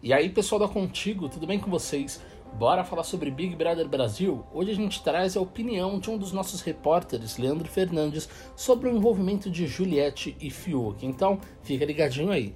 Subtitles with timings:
[0.00, 2.20] E aí, pessoal da Contigo, tudo bem com vocês?
[2.56, 4.46] Bora falar sobre Big Brother Brasil?
[4.54, 8.96] Hoje a gente traz a opinião de um dos nossos repórteres, Leandro Fernandes, sobre o
[8.96, 11.04] envolvimento de Juliette e Fiuk.
[11.04, 12.54] Então, fica ligadinho aí.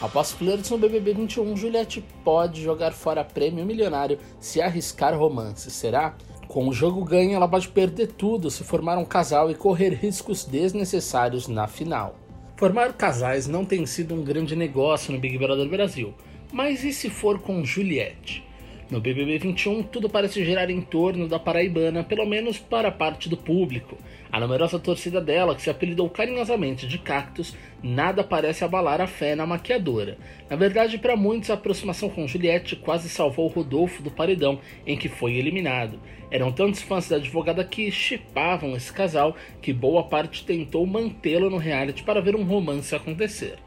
[0.00, 6.14] Após flertes no BBB 21, Juliette pode jogar fora prêmio milionário se arriscar romance, será?
[6.46, 10.44] Com o jogo ganho, ela pode perder tudo se formar um casal e correr riscos
[10.44, 12.14] desnecessários na final.
[12.58, 16.12] Formar casais não tem sido um grande negócio no Big Brother Brasil,
[16.50, 18.44] mas e se for com Juliette?
[18.90, 23.36] No BBB 21, tudo parece girar em torno da paraibana, pelo menos para parte do
[23.36, 23.98] público.
[24.32, 29.34] A numerosa torcida dela, que se apelidou carinhosamente de Cactus, nada parece abalar a fé
[29.34, 30.16] na maquiadora.
[30.48, 35.10] Na verdade, para muitos, a aproximação com Juliette quase salvou Rodolfo do paredão em que
[35.10, 36.00] foi eliminado.
[36.30, 41.58] Eram tantos fãs da advogada que chipavam esse casal que boa parte tentou mantê-lo no
[41.58, 43.58] reality para ver um romance acontecer.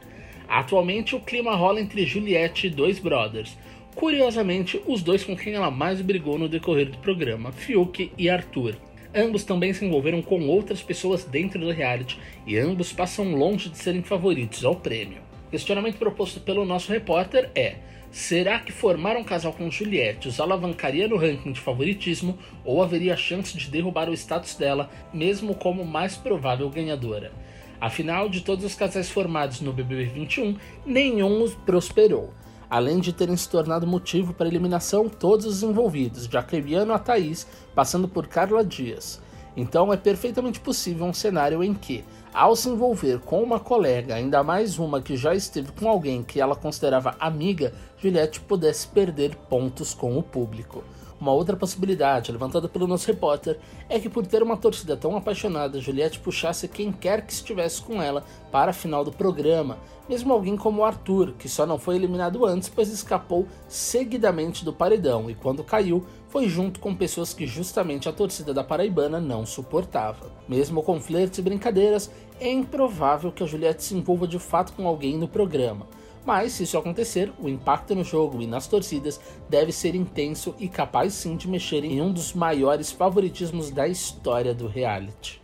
[0.48, 3.56] Atualmente, o clima rola entre Juliette e dois brothers.
[3.94, 8.74] Curiosamente, os dois com quem ela mais brigou no decorrer do programa, Fiuk e Arthur.
[9.14, 13.76] Ambos também se envolveram com outras pessoas dentro do reality e ambos passam longe de
[13.76, 15.20] serem favoritos ao prêmio.
[15.46, 17.76] O questionamento proposto pelo nosso repórter é:
[18.10, 23.14] será que formar um casal com Juliette os alavancaria no ranking de favoritismo ou haveria
[23.14, 27.30] chance de derrubar o status dela, mesmo como mais provável ganhadora?
[27.78, 30.56] Afinal, de todos os casais formados no BBB 21,
[30.86, 32.32] nenhum prosperou
[32.72, 36.98] além de terem se tornado motivo para a eliminação todos os envolvidos, de Acrebiano a
[36.98, 39.20] Thaís, passando por Carla Dias.
[39.54, 44.42] Então é perfeitamente possível um cenário em que, ao se envolver com uma colega, ainda
[44.42, 49.92] mais uma que já esteve com alguém que ela considerava amiga, Juliette pudesse perder pontos
[49.92, 50.82] com o público.
[51.22, 53.56] Uma outra possibilidade, levantada pelo nosso repórter,
[53.88, 58.02] é que por ter uma torcida tão apaixonada, Juliette puxasse quem quer que estivesse com
[58.02, 59.78] ela para a final do programa,
[60.08, 65.30] mesmo alguém como Arthur, que só não foi eliminado antes, pois escapou seguidamente do paredão.
[65.30, 70.32] E quando caiu, foi junto com pessoas que justamente a torcida da Paraibana não suportava.
[70.48, 74.88] Mesmo com flertes e brincadeiras, é improvável que a Juliette se envolva de fato com
[74.88, 75.86] alguém no programa
[76.24, 80.68] mas, se isso acontecer, o impacto no jogo e nas torcidas deve ser intenso e
[80.68, 85.42] capaz sim de mexer em um dos maiores favoritismos da história do reality.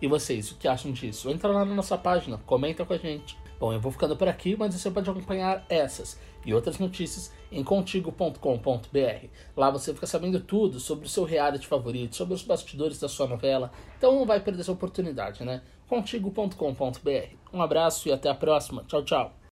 [0.00, 1.30] E vocês, o que acham disso?
[1.30, 3.36] Entra lá na nossa página, comenta com a gente.
[3.58, 7.64] Bom, eu vou ficando por aqui, mas você pode acompanhar essas e outras notícias em
[7.64, 9.26] contigo.com.br.
[9.56, 13.26] Lá você fica sabendo tudo sobre o seu reality favorito, sobre os bastidores da sua
[13.26, 13.72] novela.
[13.96, 15.62] Então não vai perder essa oportunidade, né?
[15.88, 17.36] contigo.com.br.
[17.52, 18.84] Um abraço e até a próxima.
[18.86, 19.36] Tchau, tchau.